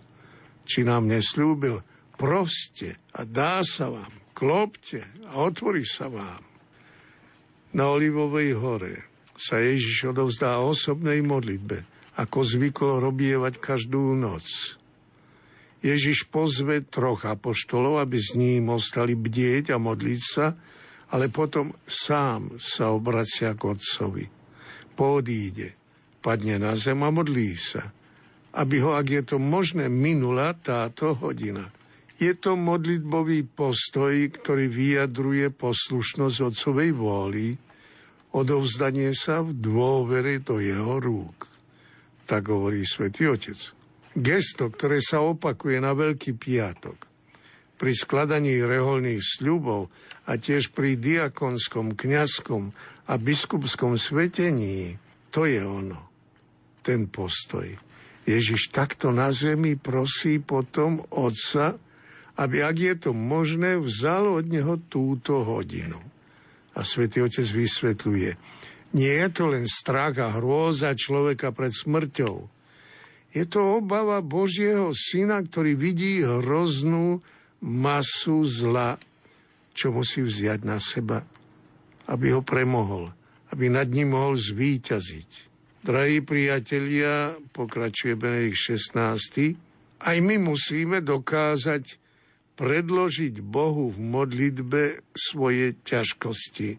Či 0.64 0.84
nám 0.84 1.08
neslúbil, 1.08 1.80
proste 2.16 3.00
a 3.16 3.24
dá 3.24 3.60
sa 3.64 3.88
vám, 3.88 4.12
klopte 4.32 5.04
a 5.28 5.44
otvorí 5.44 5.84
sa 5.84 6.08
vám. 6.08 6.44
Na 7.74 7.90
Olivovej 7.90 8.54
hore 8.54 9.13
sa 9.34 9.58
Ježiš 9.58 10.14
odovzdá 10.14 10.62
osobnej 10.62 11.20
modlitbe, 11.20 11.82
ako 12.14 12.46
zvyklo 12.46 13.02
robievať 13.02 13.58
každú 13.58 14.14
noc. 14.14 14.78
Ježiš 15.84 16.30
pozve 16.32 16.80
troch 16.80 17.28
apoštolov, 17.28 18.00
aby 18.00 18.16
s 18.16 18.32
ním 18.32 18.72
ostali 18.72 19.12
bdieť 19.12 19.74
a 19.74 19.76
modliť 19.76 20.20
sa, 20.24 20.56
ale 21.12 21.28
potom 21.28 21.76
sám 21.84 22.56
sa 22.56 22.90
obracia 22.94 23.52
k 23.52 23.76
otcovi. 23.76 24.24
Podíde, 24.96 25.76
padne 26.24 26.56
na 26.56 26.72
zem 26.78 26.96
a 27.04 27.12
modlí 27.12 27.52
sa, 27.58 27.92
aby 28.56 28.80
ho, 28.80 28.96
ak 28.96 29.06
je 29.10 29.22
to 29.34 29.36
možné, 29.36 29.92
minula 29.92 30.56
táto 30.56 31.12
hodina. 31.18 31.68
Je 32.16 32.32
to 32.38 32.54
modlitbový 32.54 33.44
postoj, 33.44 34.14
ktorý 34.30 34.70
vyjadruje 34.70 35.50
poslušnosť 35.50 36.36
otcovej 36.54 36.90
vôli, 36.94 37.58
odovzdanie 38.34 39.14
sa 39.14 39.46
v 39.46 39.54
dôvere 39.54 40.42
do 40.42 40.58
jeho 40.58 40.98
rúk. 40.98 41.46
Tak 42.26 42.50
hovorí 42.50 42.82
svätý 42.82 43.30
Otec. 43.30 43.56
Gesto, 44.14 44.70
ktoré 44.70 44.98
sa 44.98 45.22
opakuje 45.22 45.78
na 45.78 45.94
Veľký 45.94 46.34
piatok, 46.34 46.98
pri 47.74 47.92
skladaní 47.94 48.62
reholných 48.62 49.22
sľubov 49.22 49.90
a 50.26 50.38
tiež 50.38 50.70
pri 50.74 50.94
diakonskom, 50.94 51.98
kňazskom 51.98 52.70
a 53.10 53.12
biskupskom 53.18 53.98
svetení, 53.98 54.96
to 55.34 55.44
je 55.44 55.58
ono, 55.58 55.98
ten 56.86 57.10
postoj. 57.10 57.66
Ježiš 58.24 58.72
takto 58.72 59.12
na 59.12 59.34
zemi 59.34 59.76
prosí 59.76 60.40
potom 60.40 61.04
Otca, 61.12 61.76
aby, 62.40 62.56
ak 62.64 62.76
je 62.78 62.94
to 62.96 63.10
možné, 63.12 63.76
vzal 63.76 64.40
od 64.40 64.46
neho 64.48 64.80
túto 64.88 65.44
hodinu. 65.44 66.13
A 66.74 66.82
svätý 66.82 67.22
Otec 67.22 67.46
vysvetľuje, 67.46 68.30
nie 68.94 69.14
je 69.14 69.28
to 69.34 69.50
len 69.50 69.66
strach 69.66 70.18
a 70.22 70.38
hrôza 70.38 70.94
človeka 70.94 71.50
pred 71.50 71.74
smrťou. 71.74 72.46
Je 73.34 73.44
to 73.50 73.82
obava 73.82 74.22
Božieho 74.22 74.94
syna, 74.94 75.42
ktorý 75.42 75.74
vidí 75.74 76.22
hroznú 76.22 77.18
masu 77.58 78.46
zla, 78.46 78.94
čo 79.74 79.90
musí 79.90 80.22
vziať 80.22 80.60
na 80.62 80.78
seba, 80.78 81.26
aby 82.06 82.30
ho 82.30 82.46
premohol, 82.46 83.10
aby 83.50 83.66
nad 83.66 83.90
ním 83.90 84.14
mohol 84.14 84.38
zvíťaziť. 84.38 85.30
Drahí 85.82 86.22
priatelia, 86.22 87.34
pokračuje 87.50 88.14
Benedikt 88.14 88.56
16. 88.56 89.58
Aj 90.06 90.16
my 90.22 90.36
musíme 90.38 91.02
dokázať 91.02 92.03
predložiť 92.54 93.42
Bohu 93.42 93.90
v 93.90 93.98
modlitbe 93.98 94.82
svoje 95.14 95.74
ťažkosti, 95.82 96.78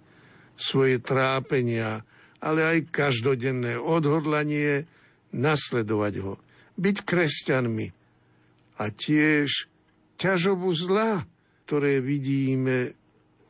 svoje 0.55 1.03
trápenia, 1.03 2.07
ale 2.39 2.61
aj 2.63 2.93
každodenné 2.95 3.75
odhodlanie 3.75 4.87
nasledovať 5.35 6.13
ho, 6.23 6.33
byť 6.79 6.97
kresťanmi 7.03 7.87
a 8.79 8.83
tiež 8.91 9.67
ťažobu 10.15 10.71
zla, 10.71 11.27
ktoré 11.67 11.99
vidíme 11.99 12.95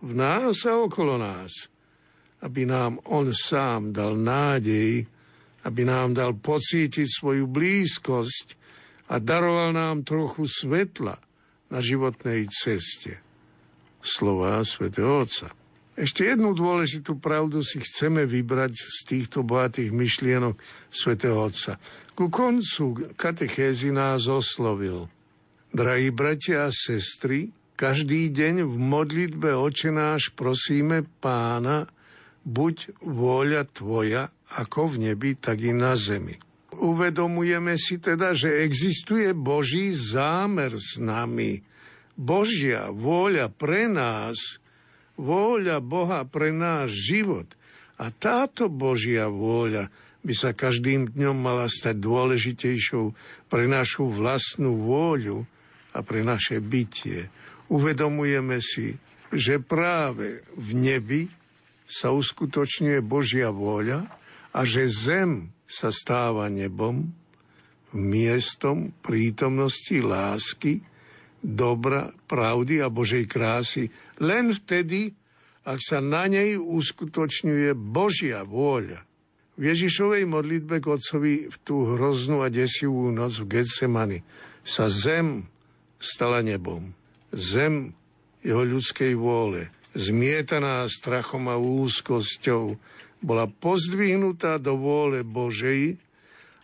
v 0.02 0.12
nás 0.14 0.66
a 0.66 0.82
okolo 0.82 1.18
nás. 1.22 1.70
Aby 2.42 2.70
nám 2.70 3.02
On 3.10 3.26
sám 3.34 3.90
dal 3.90 4.14
nádej, 4.18 5.06
aby 5.66 5.82
nám 5.82 6.14
dal 6.14 6.38
pocítiť 6.38 7.10
svoju 7.10 7.50
blízkosť 7.50 8.48
a 9.10 9.18
daroval 9.18 9.74
nám 9.74 10.06
trochu 10.06 10.46
svetla 10.46 11.25
na 11.70 11.80
životnej 11.82 12.46
ceste. 12.52 13.22
Slová 14.06 14.62
svätého 14.62 15.26
Otca. 15.26 15.50
Ešte 15.96 16.28
jednu 16.28 16.52
dôležitú 16.52 17.16
pravdu 17.24 17.64
si 17.64 17.80
chceme 17.80 18.28
vybrať 18.28 18.76
z 18.76 18.98
týchto 19.08 19.48
bohatých 19.48 19.96
myšlienok 19.96 20.60
svätého 20.92 21.40
Otca. 21.40 21.80
Ku 22.14 22.28
koncu 22.28 23.16
katechézy 23.16 23.96
nás 23.96 24.28
oslovil. 24.28 25.08
Drahí 25.72 26.12
bratia 26.12 26.68
a 26.68 26.76
sestry, 26.76 27.56
každý 27.76 28.32
deň 28.32 28.68
v 28.68 28.76
modlitbe 28.76 29.52
očenáš 29.56 30.32
prosíme 30.32 31.08
pána, 31.20 31.88
buď 32.48 33.04
vôľa 33.04 33.68
tvoja, 33.72 34.32
ako 34.56 34.96
v 34.96 35.12
nebi, 35.12 35.36
tak 35.36 35.64
i 35.64 35.76
na 35.76 36.00
zemi. 36.00 36.40
Uvedomujeme 36.76 37.80
si 37.80 38.00
teda, 38.00 38.36
že 38.36 38.64
existuje 38.64 39.32
Boží 39.32 39.96
zámer 39.96 40.76
s 40.76 41.00
nami. 41.00 41.64
Božia 42.16 42.92
vôľa 42.92 43.52
pre 43.52 43.88
nás– 43.88 44.38
vôľa 45.20 45.80
Boha 45.80 46.28
pre 46.28 46.52
náš 46.52 46.96
život. 47.08 47.48
A 47.96 48.12
táto 48.12 48.68
Božia 48.68 49.32
vôľa 49.32 49.88
by 50.26 50.34
sa 50.36 50.52
každým 50.52 51.16
dňom 51.16 51.38
mala 51.38 51.72
stať 51.72 52.02
dôležitejšou 52.02 53.16
pre 53.48 53.70
našu 53.72 54.12
vlastnú 54.12 54.76
vôľu 54.84 55.48
a 55.96 56.04
pre 56.04 56.26
naše 56.26 56.60
bytie. 56.60 57.32
Uvedomujeme 57.72 58.60
si, 58.60 59.00
že 59.32 59.64
práve 59.64 60.44
v 60.60 60.70
nebi 60.76 61.22
sa 61.88 62.12
uskutočňuje 62.12 63.00
Božia 63.06 63.54
vôľa 63.54 64.04
a 64.52 64.60
že 64.68 64.90
zem 64.92 65.55
sa 65.76 65.92
stáva 65.92 66.48
nebom, 66.48 67.12
miestom 67.92 68.96
prítomnosti 69.04 70.00
lásky, 70.00 70.80
dobra, 71.44 72.16
pravdy 72.32 72.80
a 72.80 72.88
Božej 72.88 73.28
krásy 73.28 73.92
len 74.24 74.56
vtedy, 74.56 75.12
ak 75.68 75.84
sa 75.84 76.00
na 76.00 76.32
nej 76.32 76.56
uskutočňuje 76.56 77.76
Božia 77.76 78.48
vôľa. 78.48 79.04
V 79.56 79.72
Ježišovej 79.72 80.28
modlitbe 80.28 80.84
k 80.84 80.92
Otcovi 80.96 81.48
v 81.48 81.56
tú 81.64 81.96
hroznú 81.96 82.44
a 82.44 82.52
desivú 82.52 83.12
noc 83.12 83.40
v 83.40 83.60
Getsemani 83.60 84.20
sa 84.68 84.92
zem 84.92 85.48
stala 85.96 86.44
nebom. 86.44 86.92
Zem 87.32 87.96
jeho 88.44 88.68
ľudskej 88.68 89.16
vôle, 89.16 89.72
zmietaná 89.96 90.84
strachom 90.92 91.48
a 91.48 91.56
úzkosťou, 91.56 92.76
bola 93.26 93.50
pozdvihnutá 93.50 94.62
do 94.62 94.78
vôle 94.78 95.26
Božej 95.26 95.98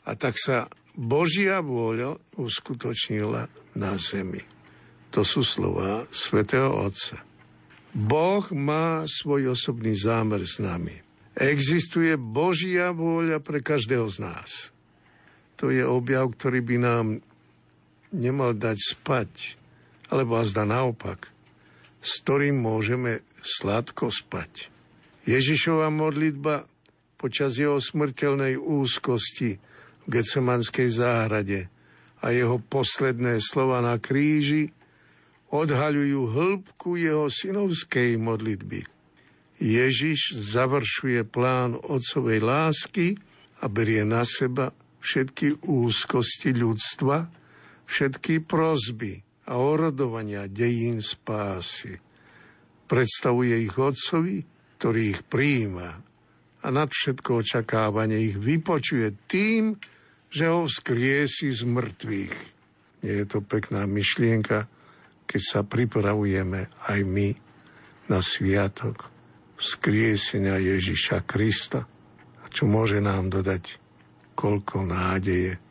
a 0.06 0.14
tak 0.14 0.38
sa 0.38 0.70
Božia 0.94 1.66
vôľa 1.66 2.22
uskutočnila 2.38 3.50
na 3.74 3.92
zemi. 3.98 4.46
To 5.10 5.26
sú 5.26 5.42
slova 5.42 6.06
svätého 6.14 6.70
Otca. 6.70 7.20
Boh 7.92 8.46
má 8.54 9.04
svoj 9.10 9.58
osobný 9.58 9.98
zámer 9.98 10.46
s 10.48 10.62
nami. 10.64 10.96
Existuje 11.36 12.16
Božia 12.16 12.94
vôľa 12.94 13.42
pre 13.42 13.60
každého 13.60 14.08
z 14.08 14.18
nás. 14.22 14.50
To 15.60 15.68
je 15.74 15.84
objav, 15.84 16.32
ktorý 16.32 16.64
by 16.64 16.78
nám 16.80 17.06
nemal 18.16 18.56
dať 18.56 18.78
spať, 18.80 19.60
alebo 20.12 20.40
azda 20.40 20.64
naopak, 20.68 21.32
s 22.00 22.20
ktorým 22.24 22.60
môžeme 22.60 23.24
sladko 23.44 24.12
spať. 24.12 24.72
Ježišova 25.26 25.94
modlitba 25.94 26.66
počas 27.22 27.62
jeho 27.62 27.78
smrteľnej 27.78 28.58
úzkosti 28.58 29.62
v 30.02 30.08
Getsemanskej 30.10 30.90
záhrade 30.90 31.70
a 32.22 32.34
jeho 32.34 32.58
posledné 32.58 33.38
slova 33.42 33.82
na 33.86 34.02
kríži 34.02 34.74
odhaľujú 35.54 36.22
hĺbku 36.32 36.98
jeho 36.98 37.30
synovskej 37.30 38.18
modlitby. 38.18 38.88
Ježiš 39.62 40.34
završuje 40.34 41.22
plán 41.30 41.78
otcovej 41.78 42.42
lásky 42.42 43.22
a 43.62 43.70
berie 43.70 44.02
na 44.02 44.26
seba 44.26 44.74
všetky 45.06 45.62
úzkosti 45.62 46.58
ľudstva, 46.58 47.30
všetky 47.86 48.42
prozby 48.42 49.22
a 49.46 49.62
orodovania 49.62 50.50
dejín 50.50 50.98
spásy. 50.98 52.02
Predstavuje 52.90 53.62
ich 53.62 53.76
otcovi, 53.78 54.42
ktorý 54.82 55.14
ich 55.14 55.22
príjima 55.22 56.02
a 56.66 56.68
nad 56.74 56.90
všetko 56.90 57.46
očakávanie 57.46 58.34
ich 58.34 58.34
vypočuje 58.34 59.14
tým, 59.30 59.78
že 60.34 60.50
ho 60.50 60.66
vzkriesi 60.66 61.54
z 61.54 61.70
mŕtvych. 61.70 62.36
Nie 63.06 63.14
je 63.22 63.26
to 63.30 63.46
pekná 63.46 63.86
myšlienka, 63.86 64.66
keď 65.30 65.42
sa 65.46 65.62
pripravujeme 65.62 66.66
aj 66.90 67.00
my 67.06 67.30
na 68.10 68.26
sviatok 68.26 69.14
vzkriesenia 69.62 70.58
Ježiša 70.58 71.30
Krista, 71.30 71.86
a 72.42 72.46
čo 72.50 72.66
môže 72.66 72.98
nám 73.06 73.30
dodať 73.30 73.78
koľko 74.34 74.82
nádeje 74.82 75.62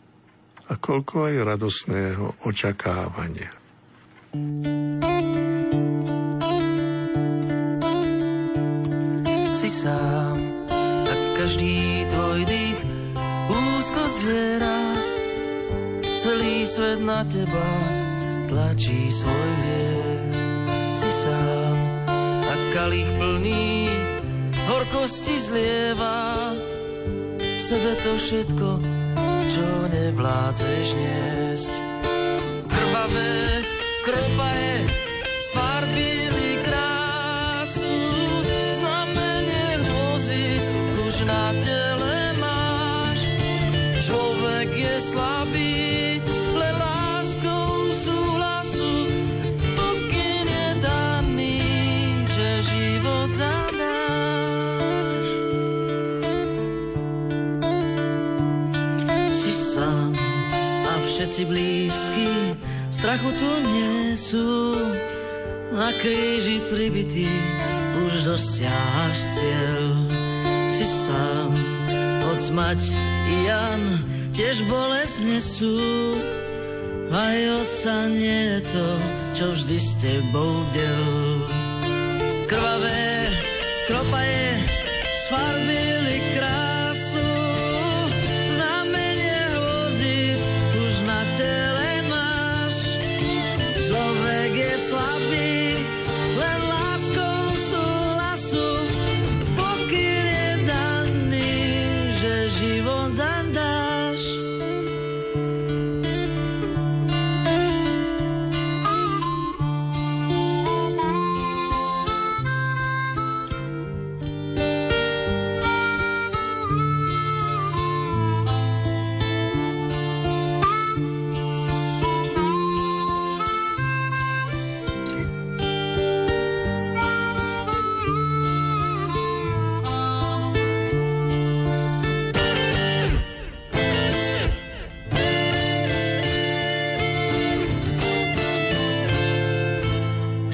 a 0.71 0.73
koľko 0.79 1.27
aj 1.27 1.35
radosného 1.51 2.47
očakávania. 2.47 3.51
Sám 9.71 10.67
a 11.07 11.15
každý 11.39 12.03
tvoj 12.11 12.43
dých 12.43 12.81
úzko 13.47 14.03
zviera 14.19 14.99
celý 16.19 16.67
svet 16.67 16.99
na 16.99 17.23
teba 17.31 17.71
tlačí 18.51 19.07
svoj 19.15 19.51
hriech. 19.63 20.35
Si 20.91 21.11
sám 21.23 21.79
a 22.51 22.55
kalich 22.75 23.07
plný 23.15 23.87
horkosti 24.67 25.39
zlieva. 25.39 26.35
V 27.39 27.63
sebe 27.63 27.95
to 28.03 28.19
všetko, 28.19 28.69
čo 29.55 29.67
nevládzeš 29.87 30.87
niesť. 30.99 31.73
Krvavé 32.67 33.63
kropaje 34.03 34.75
z 35.39 35.49
strachu 63.21 63.37
tu 63.37 63.53
nie 63.69 64.17
sú. 64.17 64.49
Na 65.71 65.93
kríži 66.01 66.59
pribitý 66.73 67.29
už 68.09 68.25
dosiahaš 68.25 69.19
cieľ. 69.37 69.85
Si 70.73 70.87
sám, 70.89 71.53
od 72.25 72.43
mať 72.57 72.81
i 73.29 73.37
Jan 73.47 73.83
tiež 74.33 74.65
bolesť 74.67 75.19
nesú. 75.29 75.77
Aj 77.13 77.39
oca 77.61 77.97
nie 78.09 78.57
je 78.57 78.61
to, 78.73 78.89
čo 79.37 79.45
vždy 79.53 79.77
s 79.77 79.91
tebou 80.01 80.55
del. 80.73 81.45
Krvavé 82.49 83.29
kropaje 83.87 84.49
sfarbili 85.27 86.19
krát 86.35 86.80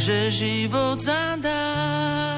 že 0.06 0.30
život 0.30 1.02
zadáš. 1.02 2.35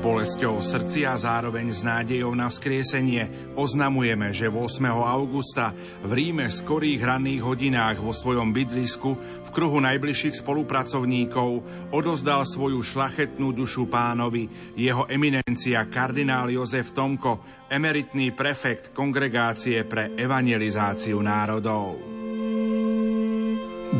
Bolesťou 0.00 0.64
srdci 0.64 1.04
a 1.04 1.12
zároveň 1.12 1.68
s 1.68 1.84
nádejou 1.84 2.32
na 2.32 2.48
vzkriesenie 2.48 3.52
oznamujeme, 3.52 4.32
že 4.32 4.48
8. 4.48 4.88
augusta 4.88 5.76
v 6.00 6.10
Ríme 6.16 6.48
v 6.48 6.56
skorých 6.56 7.04
ranných 7.04 7.44
hodinách 7.44 8.00
vo 8.00 8.16
svojom 8.16 8.48
bydlisku 8.48 9.10
v 9.20 9.48
kruhu 9.52 9.76
najbližších 9.84 10.40
spolupracovníkov 10.40 11.50
odozdal 11.92 12.48
svoju 12.48 12.80
šlachetnú 12.80 13.52
dušu 13.52 13.92
pánovi 13.92 14.48
jeho 14.72 15.04
eminencia 15.04 15.84
kardinál 15.92 16.48
Jozef 16.48 16.96
Tomko, 16.96 17.68
emeritný 17.68 18.32
prefekt 18.32 18.96
kongregácie 18.96 19.84
pre 19.84 20.16
evangelizáciu 20.16 21.20
národov. 21.20 22.00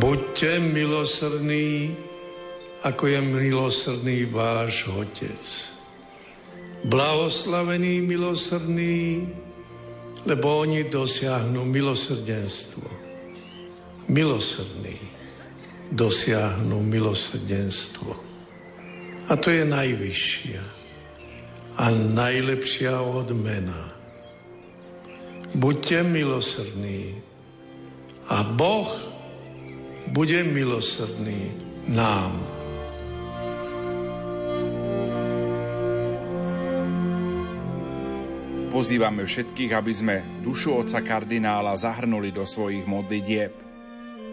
Buďte 0.01 0.65
milosrdní, 0.65 1.93
ako 2.89 3.05
je 3.05 3.21
milosrdný 3.21 4.19
váš 4.33 4.89
Otec. 4.89 5.77
Blahoslavený 6.85 8.01
milosrdný, 8.01 9.29
lebo 10.25 10.65
oni 10.65 10.89
dosiahnu 10.89 11.65
milosrdenstvo. 11.65 12.89
Milosrdný 14.09 14.99
dosiahnu 15.91 16.83
milosrdenstvo. 16.83 18.11
A 19.31 19.33
to 19.37 19.51
je 19.51 19.63
najvyššia 19.67 20.63
a 21.79 21.85
najlepšia 21.91 22.99
odmena. 22.99 23.95
Buďte 25.55 26.07
milosrdní 26.07 27.19
a 28.31 28.47
Boh 28.47 28.91
bude 30.15 30.47
milosrdný 30.47 31.55
nám. 31.91 32.60
Pozývame 38.81 39.29
všetkých, 39.29 39.77
aby 39.77 39.93
sme 39.93 40.17
dušu 40.41 40.73
otca 40.73 41.05
kardinála 41.05 41.77
zahrnuli 41.77 42.33
do 42.33 42.49
svojich 42.49 42.89
modlitieb. 42.89 43.53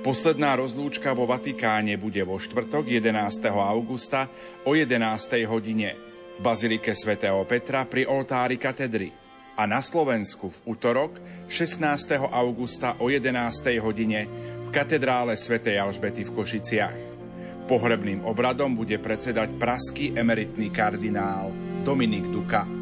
Posledná 0.07 0.55
rozlúčka 0.55 1.11
vo 1.11 1.27
Vatikáne 1.27 1.99
bude 1.99 2.23
vo 2.23 2.39
štvrtok 2.39 2.87
11. 2.87 3.11
augusta 3.51 4.31
o 4.63 4.71
11. 4.71 5.03
hodine 5.51 5.99
v 6.31 6.39
Bazilike 6.39 6.95
svätého 6.95 7.43
Petra 7.43 7.83
pri 7.91 8.07
oltári 8.07 8.55
katedry 8.55 9.11
a 9.59 9.67
na 9.67 9.83
Slovensku 9.83 10.47
v 10.47 10.79
útorok 10.79 11.19
16. 11.51 12.15
augusta 12.15 12.95
o 13.03 13.11
11. 13.11 13.35
hodine 13.83 14.31
v 14.63 14.67
katedrále 14.71 15.35
svätej 15.35 15.75
Alžbety 15.75 16.23
v 16.23 16.31
Košiciach. 16.31 16.97
Pohrebným 17.67 18.23
obradom 18.23 18.79
bude 18.79 18.95
predsedať 18.95 19.59
praský 19.59 20.15
emeritný 20.15 20.71
kardinál 20.71 21.51
Dominik 21.83 22.31
Duka. 22.31 22.76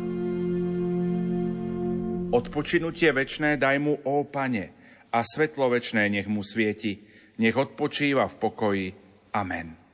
Odpočinutie 2.36 3.15
večné 3.15 3.56
daj 3.56 3.80
mu, 3.80 3.95
ó 4.04 4.28
pane, 4.28 4.76
a 5.08 5.24
svetlo 5.24 5.71
večné 5.71 6.12
nech 6.12 6.28
mu 6.28 6.43
svieti, 6.43 7.00
nech 7.39 7.56
odpočíva 7.56 8.28
v 8.28 8.36
pokoji. 8.36 8.88
Amen. 9.32 9.85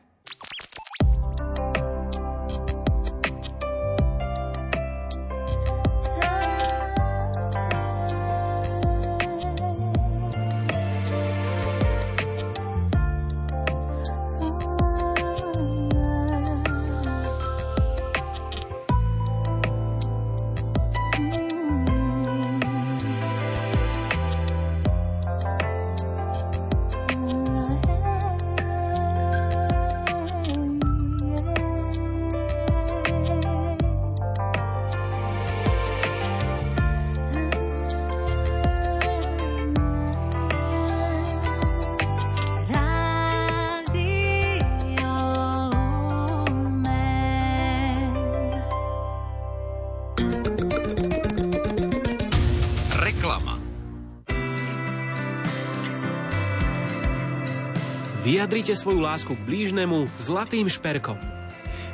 Vyjadrite 58.41 58.73
svoju 58.73 59.05
lásku 59.05 59.37
k 59.37 59.45
blížnemu 59.45 60.09
zlatým 60.17 60.65
šperkom. 60.65 61.13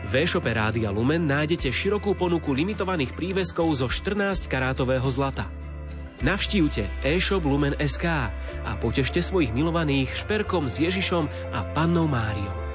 V 0.08 0.24
e-shope 0.24 0.48
Rádia 0.48 0.88
Lumen 0.96 1.28
nájdete 1.28 1.68
širokú 1.68 2.16
ponuku 2.16 2.56
limitovaných 2.56 3.12
príveskov 3.20 3.68
zo 3.76 3.92
14-karátového 3.92 5.04
zlata. 5.12 5.52
Navštívte 6.24 6.88
e-shop 7.04 7.44
Lumen 7.44 7.76
SK 7.76 8.32
a 8.64 8.80
potešte 8.80 9.20
svojich 9.20 9.52
milovaných 9.52 10.16
šperkom 10.16 10.72
s 10.72 10.80
Ježišom 10.80 11.28
a 11.52 11.68
Pannou 11.76 12.08
Máriou. 12.08 12.67